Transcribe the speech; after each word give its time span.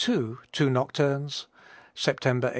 62, 0.01 0.39
two 0.51 0.67
nocturnes, 0.71 1.45
September, 1.93 2.47
1846. 2.47 2.49